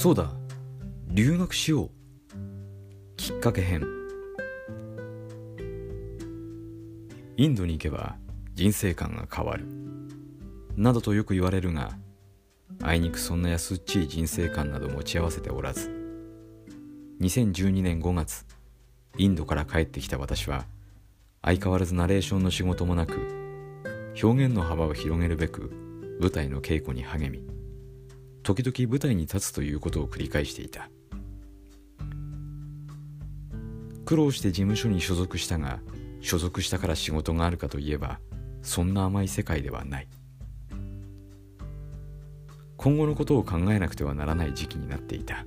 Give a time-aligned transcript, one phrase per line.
[0.00, 0.30] そうだ。
[1.08, 1.90] 留学しよう。
[3.18, 3.84] きっかけ編。
[7.36, 8.16] インドに行けば
[8.54, 9.66] 人生観が変わる。
[10.74, 11.98] などとよく言われるが
[12.82, 15.90] あいにくそんな安っちい人生観など持ち合わせておらず。
[17.20, 18.46] 2012年5月
[19.18, 20.64] インドから帰ってきた私は
[21.42, 23.18] 相変わらずナレーションの仕事もなく
[24.22, 25.70] 表現の幅を広げるべく
[26.22, 27.59] 舞台の稽古に励み
[28.42, 30.90] 時々舞台に立つということを繰り返していた。
[34.04, 35.80] 苦労して事務所に所属したが
[36.20, 38.18] 所属したから仕事があるかといえば
[38.62, 40.08] そんな甘い世界ではない。
[42.76, 45.44] 今後のことを考えなくてはならない時期になっていた。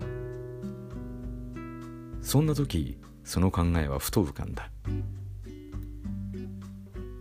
[2.22, 4.70] そんな時その考えはふと浮かんだ。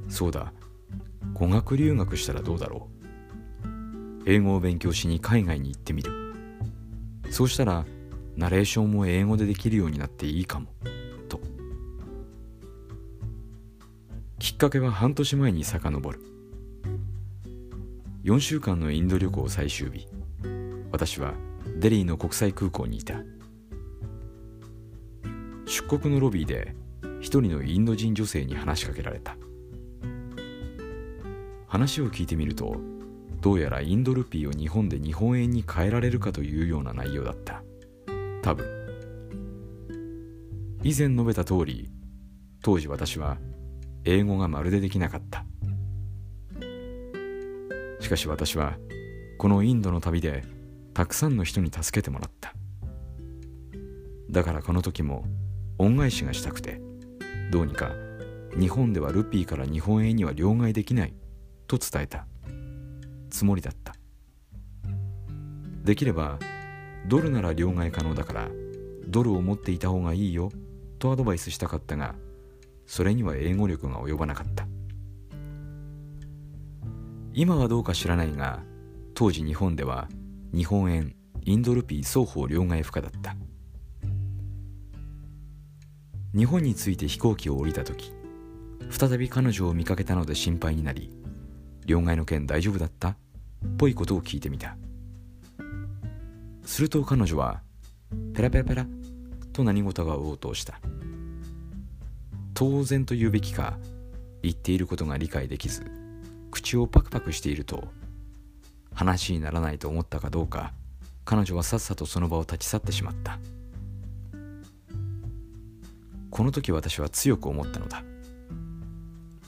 [0.09, 0.53] そうだ。
[1.33, 3.02] 語学留学したらどうだろう。
[4.25, 6.13] 英語を勉強しに海外に行ってみる。
[7.31, 7.85] そうしたら
[8.37, 10.69] ナレーションも英語でできるようになっていいかも
[11.29, 11.41] と。
[14.39, 16.21] きっかけは半年前に遡る。
[18.25, 20.07] 4週間のインド旅行最終日。
[20.93, 21.35] 私は
[21.79, 23.17] デリーの国際空港にいた。
[25.67, 26.77] 出国のロビーで
[27.21, 29.37] 一人のインド人女性に話しかけられた。
[31.67, 32.77] 話を聞いてみると
[33.43, 37.65] どうやらインドルピーを日本で日本円に変えられるかというような内容だった。
[38.41, 38.65] 多分。
[40.85, 41.91] 以前述べた通り
[42.63, 43.39] 当時私は
[44.05, 45.45] 英語がまるでできなかった。
[47.99, 48.79] しかし私は
[49.39, 50.45] このインドの旅で
[50.95, 52.55] たくさんの人に助けてもらった。
[54.31, 55.25] だからこの時も
[55.79, 56.81] 恩返しがしたくて
[57.51, 57.91] どうにか
[58.57, 61.15] 日本ではルピーから日本円には両替できない
[61.67, 62.29] と伝えた。
[63.33, 63.95] つもりだった。
[65.85, 66.39] できれば
[67.09, 68.49] ドルなら両替可能だから
[69.09, 70.53] ドルを持っていた方がいいよ
[71.01, 72.15] とアドバイスしたかったが
[72.87, 74.67] それには英語力が及ばなかった。
[77.33, 78.61] 今はどうか知らないが
[79.15, 80.09] 当時日本では
[80.55, 83.35] 日本円インドルピー双方両替不可だった。
[86.37, 88.13] 日本に着いて飛行機を降りた時
[88.91, 91.11] 再び彼女を見かけたので心配になり
[91.85, 93.17] 両替の件大丈夫だった？
[93.79, 94.77] ぽいことを聞いてみた。
[96.65, 97.61] すると彼女は
[98.35, 98.87] ペラペラペラ
[99.53, 100.81] と何事が応答した。
[102.55, 103.77] 当然と言うべきか
[104.43, 105.91] 言っていることが理解できず
[106.51, 107.89] 口をパクパクしていると
[108.95, 110.73] 話にならないと思ったかどうか
[111.25, 113.39] 彼女はさっさとその場を立ち去ってしまった。
[116.31, 118.03] この時私は強く思ったのだ。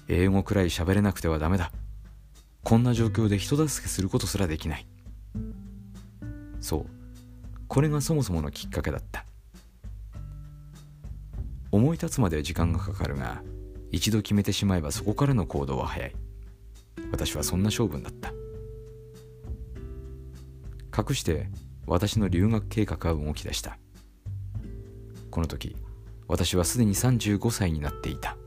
[0.07, 1.73] 英語くらい喋れなくてはダメだ。
[2.65, 4.87] こんな状況で人助けすることすらできない。
[6.61, 6.87] そう。
[7.69, 9.27] これがそもそものきっかけだった。
[11.71, 13.43] 思い立つまで時間がかかるが
[13.91, 16.15] 一度決めてしまえばそこからの行動は早い。
[17.13, 18.33] 私はそんな性分だった。
[20.97, 21.49] 隠して
[21.87, 23.77] 私の留学計画は動き出した。
[25.31, 25.77] この時
[26.29, 28.39] 私はすでに35歳になっていた。